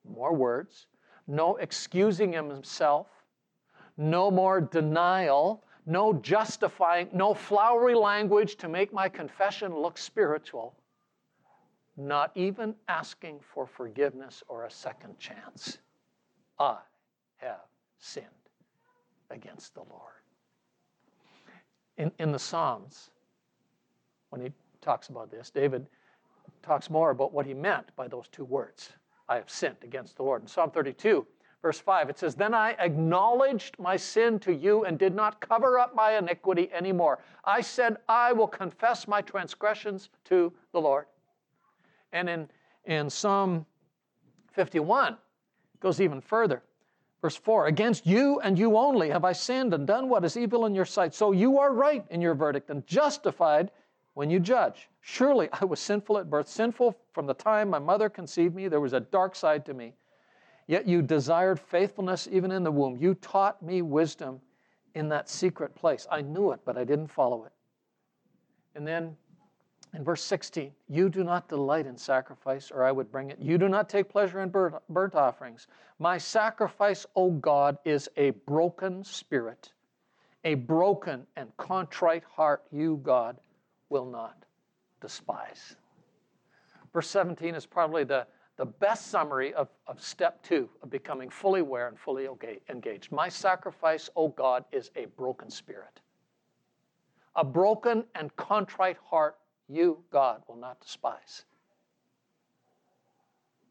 [0.03, 0.87] more words,
[1.27, 3.07] no excusing himself,
[3.95, 10.75] no more denial, no justifying, no flowery language to make my confession look spiritual,
[11.95, 15.77] not even asking for forgiveness or a second chance.
[16.59, 16.79] I
[17.37, 17.61] have
[17.97, 18.42] sinned
[19.33, 20.13] against the Lord.
[21.97, 23.09] In, in the Psalms,
[24.29, 25.85] when he talks about this, David
[26.61, 28.91] talks more about what he meant by those two words
[29.29, 30.41] I have sinned against the Lord.
[30.41, 31.25] In Psalm 32,
[31.61, 35.79] verse 5, it says, Then I acknowledged my sin to you and did not cover
[35.79, 37.19] up my iniquity anymore.
[37.45, 41.05] I said, I will confess my transgressions to the Lord.
[42.11, 42.49] And in,
[42.85, 43.65] in Psalm
[44.51, 45.19] 51, it
[45.79, 46.63] goes even further.
[47.23, 50.65] Verse 4 Against you and you only have I sinned and done what is evil
[50.65, 51.15] in your sight.
[51.15, 53.71] So you are right in your verdict and justified
[54.13, 54.89] when you judge.
[54.99, 58.67] Surely I was sinful at birth, sinful from the time my mother conceived me.
[58.67, 59.93] There was a dark side to me.
[60.67, 62.97] Yet you desired faithfulness even in the womb.
[62.97, 64.41] You taught me wisdom
[64.93, 66.05] in that secret place.
[66.11, 67.53] I knew it, but I didn't follow it.
[68.75, 69.15] And then
[69.93, 73.39] in verse 16, you do not delight in sacrifice, or I would bring it.
[73.39, 75.67] You do not take pleasure in burnt offerings.
[75.99, 79.71] My sacrifice, O God, is a broken spirit.
[80.45, 83.37] A broken and contrite heart, you, God,
[83.89, 84.45] will not
[84.99, 85.75] despise.
[86.91, 88.25] Verse 17 is probably the,
[88.57, 92.27] the best summary of, of step two of becoming fully aware and fully
[92.69, 93.11] engaged.
[93.11, 96.01] My sacrifice, O God, is a broken spirit.
[97.35, 99.37] A broken and contrite heart,
[99.69, 101.45] you, God, will not despise.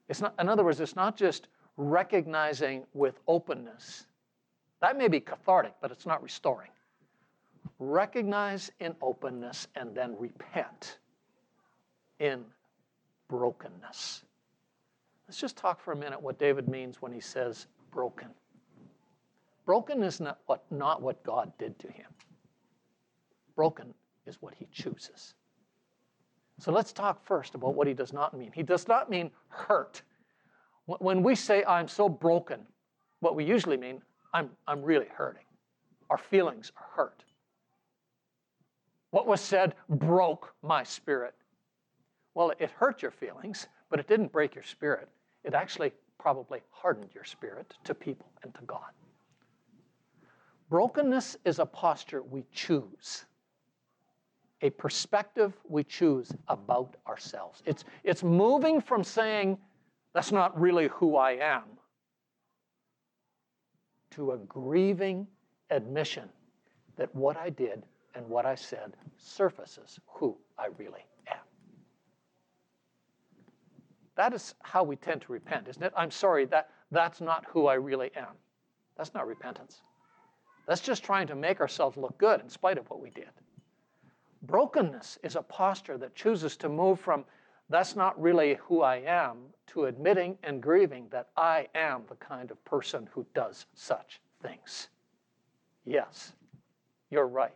[0.09, 4.07] It's not, in other words, it's not just recognizing with openness.
[4.81, 6.69] That may be cathartic, but it's not restoring
[7.79, 10.99] recognize in openness, and then repent
[12.21, 12.45] in
[13.29, 14.23] brokenness.
[15.27, 18.29] Let's just talk for a minute what David means when he says broken.
[19.67, 22.07] Broken is not what, not what God did to him,
[23.57, 23.95] broken
[24.27, 25.35] is what he chooses.
[26.63, 28.53] So let's talk first about what he does not mean.
[28.55, 30.01] He does not mean hurt.
[30.87, 32.61] When we say, I'm so broken,
[33.19, 34.01] what we usually mean,
[34.33, 35.43] I'm, I'm really hurting.
[36.09, 37.25] Our feelings are hurt.
[39.11, 41.35] What was said broke my spirit.
[42.35, 45.09] Well, it hurt your feelings, but it didn't break your spirit.
[45.43, 48.93] It actually probably hardened your spirit to people and to God.
[50.71, 53.25] Brokenness is a posture we choose,
[54.63, 57.63] a perspective we choose about ourselves.
[57.67, 59.59] It's, it's moving from saying,
[60.15, 61.65] that's not really who I am,
[64.13, 65.27] to a grieving
[65.71, 66.29] admission
[66.97, 67.83] that what I did
[68.15, 71.39] and what I said surfaces who I really am.
[74.15, 75.93] That is how we tend to repent, isn't it?
[75.97, 78.35] I'm sorry, that, that's not who I really am.
[78.97, 79.81] That's not repentance.
[80.67, 83.31] That's just trying to make ourselves look good in spite of what we did.
[84.43, 87.25] Brokenness is a posture that chooses to move from
[87.69, 92.51] that's not really who I am to admitting and grieving that I am the kind
[92.51, 94.89] of person who does such things.
[95.85, 96.33] Yes,
[97.11, 97.55] you're right.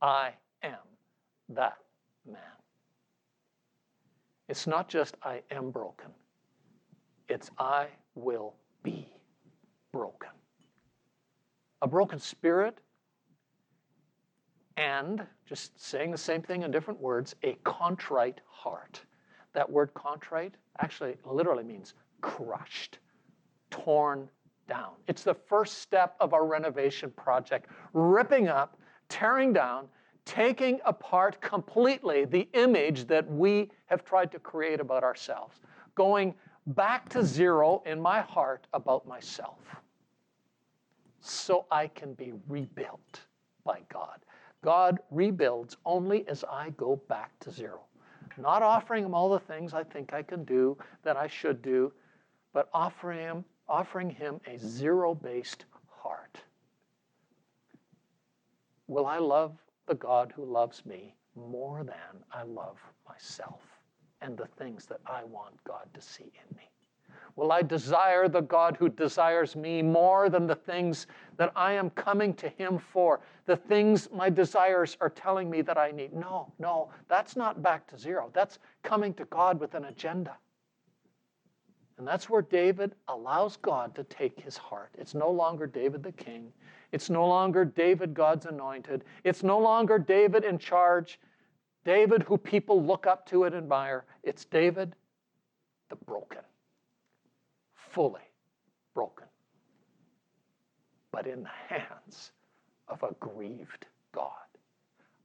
[0.00, 0.78] I am
[1.50, 1.76] that
[2.26, 2.40] man.
[4.48, 6.10] It's not just I am broken,
[7.28, 9.08] it's I will be
[9.92, 10.30] broken.
[11.82, 12.78] A broken spirit
[14.76, 19.00] and, just saying the same thing in different words, a contrite heart.
[19.52, 22.98] That word contrite actually literally means crushed,
[23.70, 24.28] torn
[24.68, 24.92] down.
[25.08, 28.78] It's the first step of our renovation project, ripping up
[29.12, 29.88] tearing down,
[30.24, 35.60] taking apart completely the image that we have tried to create about ourselves,
[35.94, 36.34] going
[36.68, 39.58] back to zero in my heart about myself
[41.20, 43.20] so I can be rebuilt
[43.64, 44.20] by God.
[44.62, 47.80] God rebuilds only as I go back to zero.
[48.38, 51.92] Not offering him all the things I think I can do that I should do,
[52.52, 56.38] but offering him, offering him a zero based heart.
[58.86, 63.62] Will I love the God who loves me more than I love myself
[64.20, 66.71] and the things that I want God to see in me?
[67.36, 71.06] Will I desire the God who desires me more than the things
[71.38, 73.20] that I am coming to Him for?
[73.46, 76.12] The things my desires are telling me that I need?
[76.12, 78.30] No, no, that's not back to zero.
[78.34, 80.36] That's coming to God with an agenda.
[81.98, 84.90] And that's where David allows God to take his heart.
[84.98, 86.52] It's no longer David the king.
[86.90, 89.04] It's no longer David, God's anointed.
[89.24, 91.18] It's no longer David in charge,
[91.84, 94.04] David who people look up to and admire.
[94.22, 94.94] It's David
[95.90, 96.40] the broken,
[97.92, 98.28] fully
[98.94, 99.26] broken,
[101.12, 102.32] but in the hands
[102.88, 104.30] of a grieved God.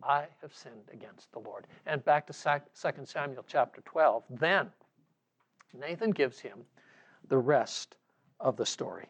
[0.03, 1.65] I have sinned against the Lord.
[1.85, 4.23] And back to 2 Samuel chapter 12.
[4.29, 4.67] Then
[5.73, 6.59] Nathan gives him
[7.29, 7.95] the rest
[8.39, 9.09] of the story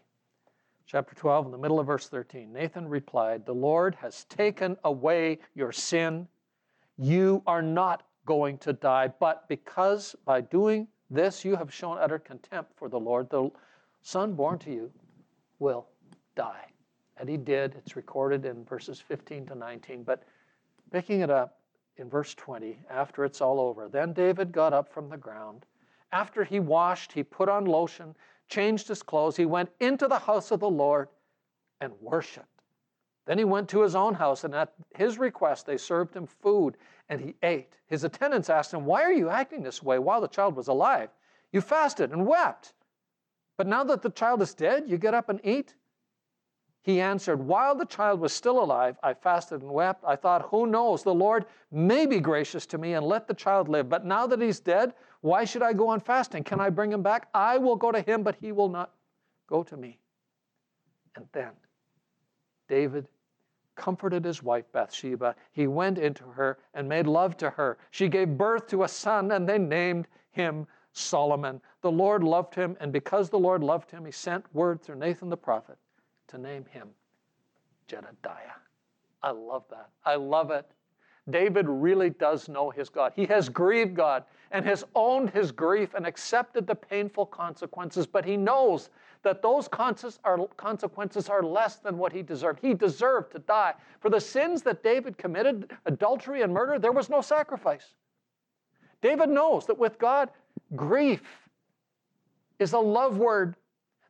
[0.88, 2.51] chapter 12, in the middle of verse 13.
[2.51, 6.28] Nathan replied, The Lord has taken away your sin.
[6.97, 12.20] You are not going to die, but because by doing this you have shown utter
[12.20, 13.49] contempt for the Lord, the
[14.01, 14.91] son born to you
[15.60, 15.88] will
[16.36, 16.66] die.
[17.18, 17.76] And he did.
[17.76, 20.03] It's recorded in verses 15 to 19.
[20.03, 20.24] But
[20.91, 21.60] picking it up
[21.97, 25.66] in verse 20, after it's all over, then David got up from the ground.
[26.12, 28.16] After he washed, he put on lotion
[28.47, 31.10] changed his clothes, he went into the house of the Lord
[31.82, 32.57] and worshiped
[33.28, 36.78] Then he went to his own house, and at his request, they served him food,
[37.10, 37.78] and he ate.
[37.88, 41.10] His attendants asked him, Why are you acting this way while the child was alive?
[41.52, 42.74] You fasted and wept.
[43.58, 45.76] But now that the child is dead, you get up and eat?
[46.84, 50.06] He answered, While the child was still alive, I fasted and wept.
[50.08, 51.04] I thought, Who knows?
[51.04, 53.90] The Lord may be gracious to me and let the child live.
[53.90, 56.46] But now that he's dead, why should I go on fasting?
[56.46, 57.28] Can I bring him back?
[57.34, 58.94] I will go to him, but he will not
[59.48, 60.00] go to me.
[61.18, 61.52] And then
[62.70, 63.08] David
[63.78, 65.36] comforted his wife Bathsheba.
[65.54, 67.78] He went into her and made love to her.
[67.92, 71.62] She gave birth to a son, and they named him Solomon.
[71.82, 75.30] The Lord loved him, and because the Lord loved him, he sent word through Nathan
[75.30, 75.78] the prophet
[76.28, 76.90] to name him
[77.88, 78.58] Jedediah.
[79.24, 79.90] I love that.
[80.06, 80.70] I love it.
[81.30, 83.12] David really does know his God.
[83.16, 88.24] He has grieved God and has owned his grief and accepted the painful consequences, but
[88.24, 88.90] he knows
[89.24, 92.60] that those consequences are less than what he deserved.
[92.62, 93.74] He deserved to die.
[94.00, 97.94] For the sins that David committed, adultery and murder, there was no sacrifice.
[99.02, 100.30] David knows that with God,
[100.76, 101.24] grief
[102.60, 103.56] is a love word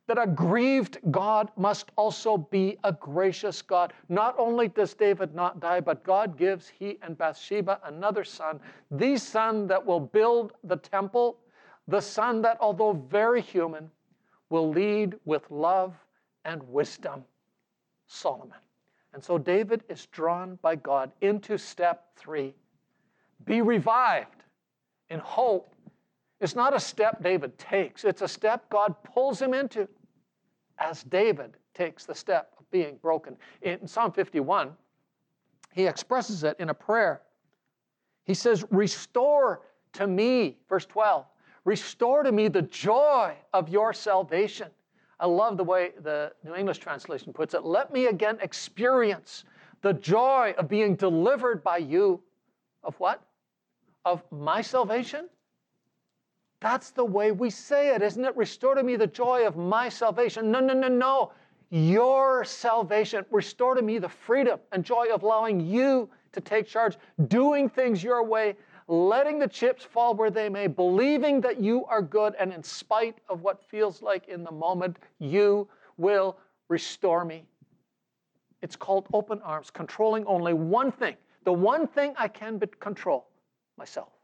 [0.08, 3.92] that a grieved God must also be a gracious God.
[4.08, 8.58] Not only does David not die, but God gives he and Bathsheba another son,
[8.90, 11.38] the son that will build the temple,
[11.86, 13.90] the son that, although very human,
[14.48, 15.94] will lead with love
[16.46, 17.22] and wisdom,
[18.06, 18.58] Solomon.
[19.12, 22.54] And so David is drawn by God into step three
[23.44, 24.42] be revived
[25.10, 25.74] in hope.
[26.40, 29.88] It's not a step David takes, it's a step God pulls him into
[30.78, 33.36] as David takes the step of being broken.
[33.62, 34.72] In Psalm 51,
[35.72, 37.22] he expresses it in a prayer.
[38.24, 39.62] He says, Restore
[39.94, 41.24] to me, verse 12,
[41.64, 44.68] restore to me the joy of your salvation.
[45.20, 47.64] I love the way the New English translation puts it.
[47.64, 49.44] Let me again experience
[49.82, 52.20] the joy of being delivered by you.
[52.84, 53.22] Of what?
[54.04, 55.28] Of my salvation?
[56.60, 58.36] That's the way we say it, isn't it?
[58.36, 60.50] Restore to me the joy of my salvation.
[60.50, 61.32] No, no, no, no.
[61.70, 63.24] Your salvation.
[63.30, 66.96] Restore to me the freedom and joy of allowing you to take charge,
[67.28, 68.56] doing things your way,
[68.88, 73.18] letting the chips fall where they may, believing that you are good, and in spite
[73.28, 76.38] of what feels like in the moment, you will
[76.68, 77.44] restore me.
[78.62, 81.16] It's called open arms, controlling only one thing.
[81.44, 83.28] The one thing I can control
[83.76, 84.17] myself.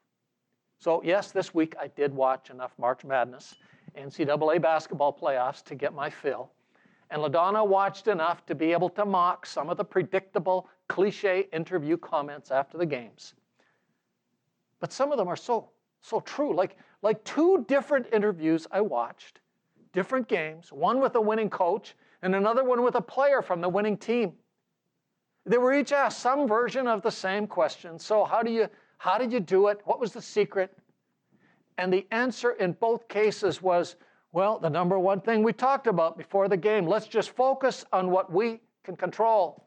[0.78, 3.54] So, yes, this week I did watch enough March Madness,
[3.96, 6.50] NCAA basketball playoffs to get my fill.
[7.10, 11.96] And LaDonna watched enough to be able to mock some of the predictable cliche interview
[11.96, 13.34] comments after the games.
[14.80, 15.70] But some of them are so,
[16.00, 16.54] so true.
[16.54, 19.40] Like, like two different interviews I watched,
[19.92, 23.68] different games, one with a winning coach and another one with a player from the
[23.68, 24.32] winning team.
[25.46, 27.98] They were each asked some version of the same question.
[27.98, 28.68] So, how do you
[29.04, 29.82] how did you do it?
[29.84, 30.74] What was the secret?
[31.76, 33.96] And the answer in both cases was,
[34.32, 38.10] well, the number one thing we talked about before the game let's just focus on
[38.10, 39.62] what we can control.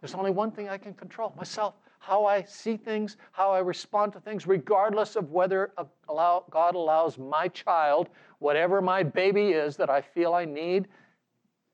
[0.00, 4.14] There's only one thing I can control myself how I see things, how I respond
[4.14, 5.74] to things, regardless of whether
[6.08, 8.08] God allows my child,
[8.38, 10.88] whatever my baby is that I feel I need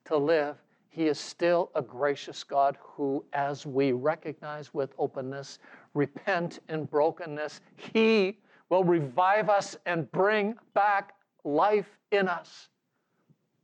[0.07, 0.57] to live,
[0.97, 5.59] he is still a gracious God who, as we recognize with openness,
[5.93, 8.39] repent in brokenness, He
[8.71, 11.13] will revive us and bring back
[11.45, 12.71] life in us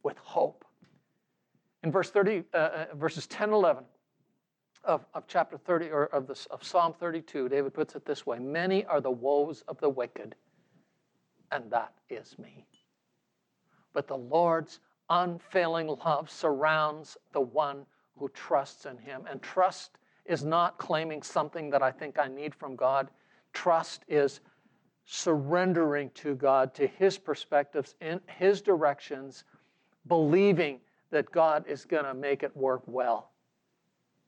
[0.02, 0.66] with hope.
[1.82, 3.84] In verse 30, uh, uh verses 10 11
[4.84, 8.40] of, of chapter 30, or of, this, of Psalm 32, David puts it this way
[8.40, 10.34] Many are the woes of the wicked,
[11.50, 12.66] and that is me.
[13.94, 14.80] But the Lord's
[15.12, 17.84] unfailing love surrounds the one
[18.16, 19.24] who trusts in him.
[19.30, 23.10] And trust is not claiming something that I think I need from God.
[23.52, 24.40] Trust is
[25.04, 29.44] surrendering to God, to his perspectives, in his directions,
[30.06, 33.32] believing that God is going to make it work well,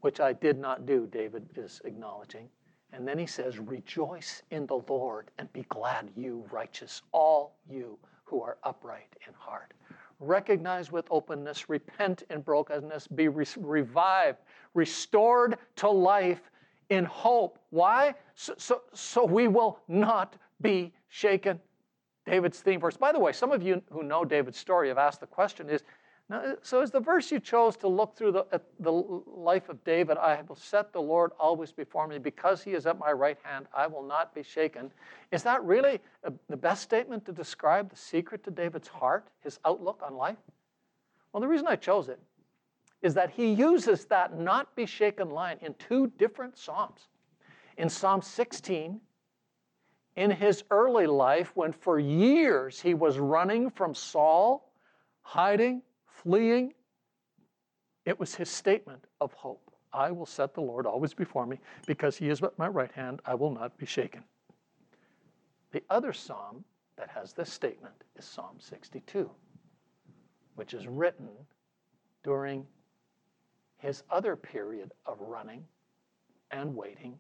[0.01, 2.51] which I did not do, David is acknowledging.
[2.93, 7.99] And then he says, Rejoice in the Lord and be glad, you righteous, all you
[8.25, 9.73] who are upright in heart
[10.27, 14.39] recognize with openness, repent in brokenness, be re- revived,
[14.75, 16.51] restored to life
[16.91, 17.59] in hope.
[17.71, 18.15] Why?
[18.35, 21.61] So, so, so we will not be shaken.
[22.27, 22.97] David's theme verse.
[22.97, 25.83] By the way, some of you who know David's story have asked the question is
[26.31, 29.83] now, uh, so is the verse you chose to look through the, the life of
[29.85, 32.19] David, I will set the Lord always before me.
[32.19, 34.91] Because he is at my right hand, I will not be shaken.
[35.33, 39.59] Is that really a, the best statement to describe the secret to David's heart, his
[39.67, 40.39] outlook on life?
[41.33, 42.21] Well, the reason I chose it
[43.03, 47.09] is that he uses that not be shaken line in two different Psalms.
[47.77, 48.99] In Psalm 16,
[50.17, 54.73] in his early life, when for years he was running from Saul,
[55.21, 55.83] hiding,
[56.25, 56.73] fleeing,
[58.05, 59.71] it was his statement of hope.
[59.93, 63.21] I will set the Lord always before me, because he is at my right hand,
[63.25, 64.25] I will not be shaken.
[65.71, 66.65] The other psalm
[66.97, 69.31] that has this statement is Psalm 62,
[70.57, 71.29] which is written
[72.23, 72.67] during
[73.79, 75.65] his other period of running
[76.51, 77.19] and waiting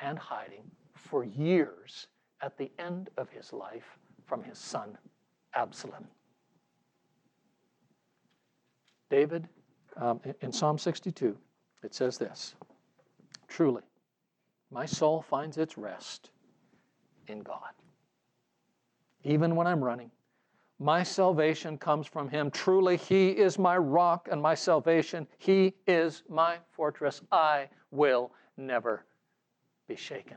[0.00, 2.08] and hiding for years
[2.42, 4.96] at the end of his life from his son
[5.54, 6.06] Absalom.
[9.10, 9.48] David,
[9.96, 11.36] um, in Psalm 62,
[11.82, 12.54] it says this
[13.48, 13.82] Truly,
[14.70, 16.30] my soul finds its rest
[17.26, 17.72] in God.
[19.24, 20.10] Even when I'm running,
[20.78, 22.50] my salvation comes from him.
[22.50, 25.26] Truly, he is my rock and my salvation.
[25.38, 27.20] He is my fortress.
[27.32, 29.04] I will never
[29.88, 30.36] be shaken.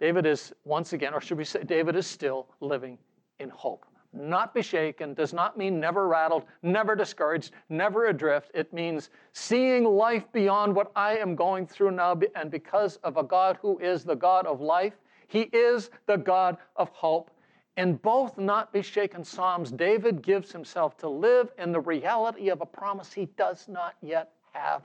[0.00, 2.98] David is once again, or should we say, David is still living
[3.40, 3.84] in hope.
[4.12, 8.50] Not be shaken does not mean never rattled, never discouraged, never adrift.
[8.54, 13.22] It means seeing life beyond what I am going through now, and because of a
[13.22, 14.94] God who is the God of life,
[15.26, 17.30] He is the God of hope.
[17.76, 22.60] In both not be shaken Psalms, David gives himself to live in the reality of
[22.60, 24.82] a promise he does not yet have,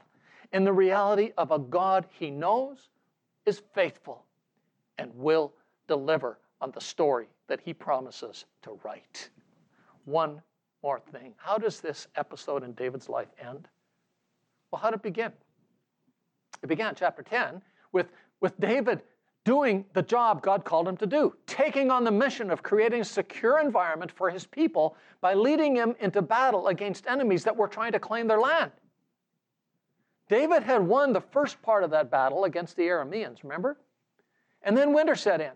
[0.52, 2.90] in the reality of a God he knows
[3.48, 4.26] is faithful
[5.00, 5.54] and will
[5.88, 9.30] deliver on the story that he promises to write.
[10.06, 10.42] One
[10.82, 11.34] more thing.
[11.36, 13.68] How does this episode in David's life end?
[14.72, 15.34] Well, how did it begin?
[16.64, 17.62] It began, chapter 10,
[17.92, 18.08] with,
[18.40, 19.02] with David
[19.44, 23.06] doing the job God called him to do, taking on the mission of creating a
[23.06, 27.92] secure environment for his people by leading him into battle against enemies that were trying
[27.92, 28.72] to claim their land.
[30.30, 33.78] David had won the first part of that battle against the Arameans, remember?
[34.62, 35.52] And then winter set in.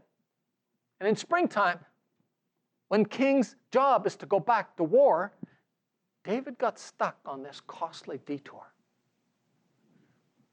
[1.00, 1.80] And in springtime,
[2.88, 5.34] when king's job is to go back to war,
[6.24, 8.74] David got stuck on this costly detour.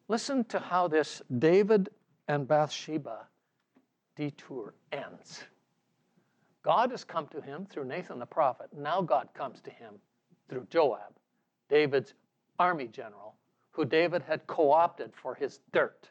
[0.09, 1.89] Listen to how this David
[2.29, 3.27] and Bathsheba
[4.17, 5.45] detour ends.
[6.63, 8.69] God has come to him through Nathan the prophet.
[8.77, 9.95] Now God comes to him
[10.49, 11.15] through Joab,
[11.69, 12.15] David's
[12.59, 13.35] army general,
[13.71, 16.09] who David had co opted for his dirt.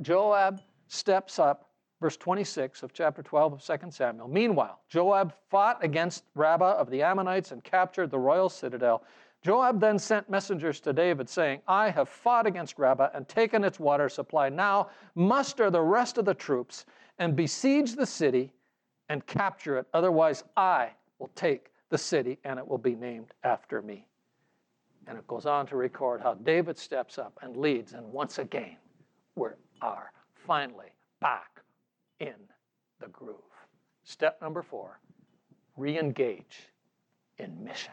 [0.00, 1.67] Joab steps up,
[2.00, 4.28] verse 26 of chapter 12 of 2 Samuel.
[4.28, 9.02] Meanwhile, Joab fought against Rabbah of the Ammonites and captured the royal citadel.
[9.42, 13.80] Joab then sent messengers to David, saying, I have fought against Rabbah and taken its
[13.80, 14.48] water supply.
[14.48, 16.86] Now muster the rest of the troops
[17.18, 18.52] and besiege the city
[19.08, 19.86] and capture it.
[19.94, 24.06] Otherwise, I will take the city and it will be named after me.
[25.06, 28.76] And it goes on to record how David steps up and leads, and once again,
[29.36, 29.48] we
[29.80, 30.12] are
[30.46, 31.62] finally back
[32.20, 32.34] in
[33.00, 33.36] the groove.
[34.04, 35.00] Step number four
[35.76, 36.68] re engage
[37.38, 37.92] in mission.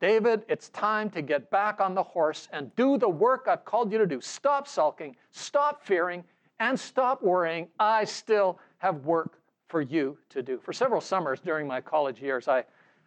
[0.00, 3.92] David, it's time to get back on the horse and do the work I've called
[3.92, 4.20] you to do.
[4.20, 6.24] Stop sulking, stop fearing,
[6.58, 7.68] and stop worrying.
[7.78, 10.58] I still have work for you to do.
[10.58, 12.64] For several summers during my college years, I,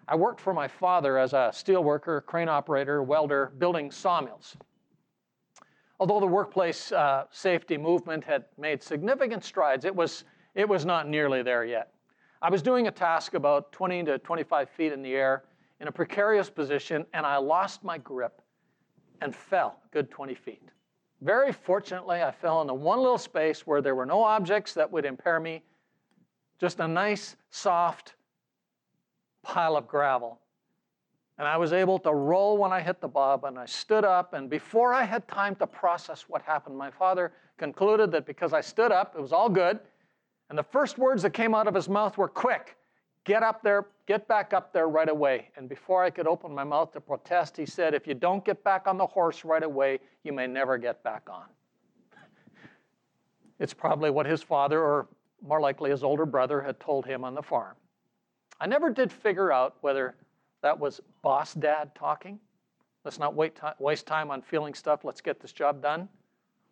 [0.07, 4.55] I worked for my father as a steel worker, crane operator, welder, building sawmills.
[6.03, 11.07] Although the workplace uh, safety movement had made significant strides, it was, it was not
[11.07, 11.93] nearly there yet.
[12.41, 15.45] I was doing a task about 20 to 25 feet in the air
[15.79, 18.41] in a precarious position, and I lost my grip
[19.21, 20.67] and fell a good 20 feet.
[21.21, 25.05] Very fortunately, I fell into one little space where there were no objects that would
[25.05, 25.63] impair me,
[26.59, 28.15] just a nice, soft
[29.41, 30.41] pile of gravel.
[31.37, 34.33] And I was able to roll when I hit the bob, and I stood up.
[34.33, 38.61] And before I had time to process what happened, my father concluded that because I
[38.61, 39.79] stood up, it was all good.
[40.49, 42.77] And the first words that came out of his mouth were quick
[43.25, 45.49] Get up there, get back up there right away.
[45.55, 48.63] And before I could open my mouth to protest, he said, If you don't get
[48.63, 51.45] back on the horse right away, you may never get back on.
[53.59, 55.07] It's probably what his father, or
[55.41, 57.75] more likely his older brother, had told him on the farm.
[58.59, 60.15] I never did figure out whether
[60.63, 62.39] that was boss dad talking.
[63.03, 65.03] Let's not wait waste time on feeling stuff.
[65.03, 66.07] Let's get this job done.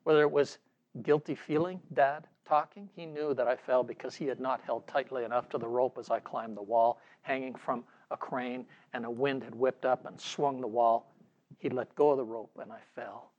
[0.06, 0.58] Whether it was
[1.04, 2.90] guilty feeling dad talking.
[2.96, 5.98] He knew that I fell because he had not held tightly enough to the rope
[6.00, 10.06] as I climbed the wall, hanging from a crane, and a wind had whipped up
[10.06, 11.14] and swung the wall.
[11.60, 13.32] He let go of the rope and I fell.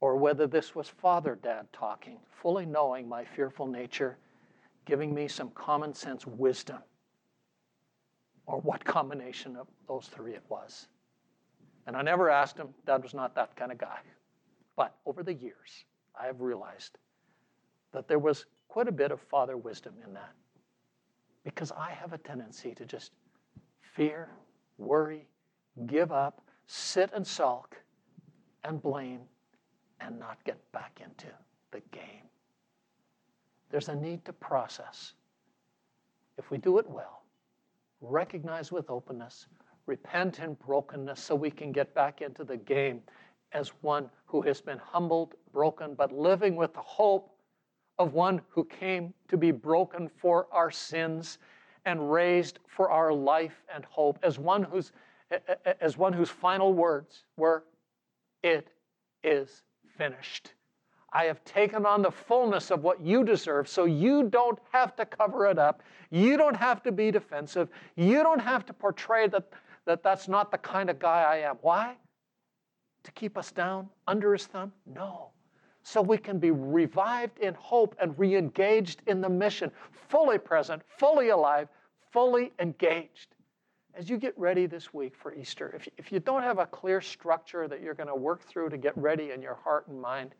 [0.00, 4.18] Or whether this was Father Dad talking, fully knowing my fearful nature,
[4.84, 6.78] giving me some common sense wisdom.
[8.46, 10.88] Or what combination of those three it was.
[11.86, 13.98] And I never asked him, Dad was not that kind of guy.
[14.76, 15.84] But over the years,
[16.18, 16.98] I have realized
[17.92, 20.32] that there was quite a bit of father wisdom in that.
[21.44, 23.12] Because I have a tendency to just
[23.94, 24.30] fear,
[24.78, 25.26] worry,
[25.86, 27.76] give up, sit and sulk,
[28.64, 29.20] and blame,
[30.00, 31.26] and not get back into
[31.70, 32.28] the game.
[33.70, 35.12] There's a need to process.
[36.38, 37.23] If we do it well,
[38.08, 39.46] recognize with openness,
[39.86, 43.02] repent in brokenness so we can get back into the game
[43.52, 47.30] as one who has been humbled, broken, but living with the hope
[47.98, 51.38] of one who came to be broken for our sins
[51.84, 54.92] and raised for our life and hope, as one whose,
[55.80, 57.64] as one whose final words were,
[58.42, 58.68] It
[59.22, 59.62] is
[59.96, 60.53] finished.
[61.14, 65.06] I have taken on the fullness of what you deserve, so you don't have to
[65.06, 65.82] cover it up.
[66.10, 67.68] You don't have to be defensive.
[67.96, 69.48] You don't have to portray that,
[69.86, 71.56] that that's not the kind of guy I am.
[71.62, 71.94] Why?
[73.04, 74.72] To keep us down under his thumb?
[74.86, 75.30] No
[75.84, 79.70] so we can be revived in hope and re engaged in the mission,
[80.08, 81.68] fully present, fully alive,
[82.10, 83.34] fully engaged.
[83.94, 87.00] As you get ready this week for Easter, if, if you don't have a clear
[87.00, 90.34] structure that you're going to work through to get ready in your heart and mind,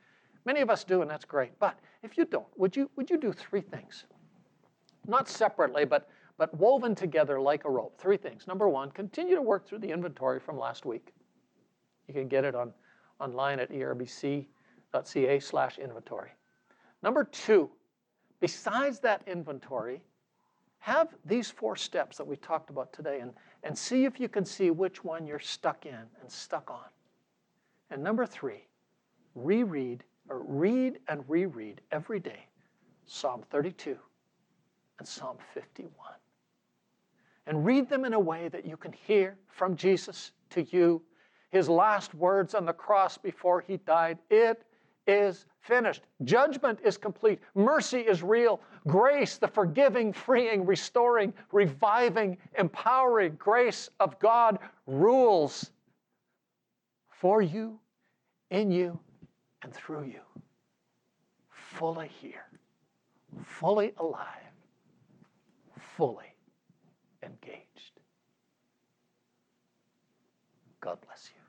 [0.45, 1.59] many of us do, and that's great.
[1.59, 4.05] But if you don't, would you, would you do three things?
[5.07, 7.99] Not separately, but, but woven together like a rope.
[7.99, 8.47] Three things.
[8.47, 11.13] Number one, continue to work through the inventory from last week.
[12.09, 12.73] You can get it on,
[13.21, 16.31] online at erbc.ca slash inventory.
[17.03, 17.71] Number two,
[18.41, 20.01] besides that inventory,
[20.79, 23.33] have these four steps that we talked about today and,
[23.63, 26.89] and see if you can see which one you're stuck in and stuck on.
[27.91, 28.67] And number three,
[29.35, 32.47] reread read and reread every day
[33.07, 33.97] Psalm 32
[34.99, 35.91] and Psalm 51.
[37.47, 41.03] And read them in a way that you can hear from Jesus to you
[41.51, 44.19] his last words on the cross before he died.
[44.31, 44.65] It
[45.07, 46.03] is finished.
[46.25, 47.39] Judgment is complete.
[47.55, 48.61] Mercy is real.
[48.87, 55.71] Grace, the forgiving, freeing, restoring, reviving, empowering grace of God rules
[57.11, 57.79] for you,
[58.51, 58.99] in you,
[59.65, 60.21] and through you.
[61.51, 62.47] Fully here,
[63.45, 64.53] fully alive,
[65.97, 66.33] fully
[67.23, 68.01] engaged.
[70.81, 71.44] God bless you.